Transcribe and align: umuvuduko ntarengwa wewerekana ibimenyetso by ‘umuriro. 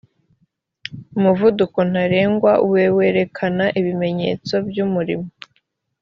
umuvuduko 1.17 1.77
ntarengwa 1.89 2.51
wewerekana 2.71 3.65
ibimenyetso 3.79 4.53
by 4.67 4.77
‘umuriro. 4.85 5.25